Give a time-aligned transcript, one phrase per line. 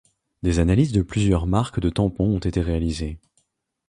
[0.41, 3.19] Des analyses de plusieurs marques de tampons ont été réalisées.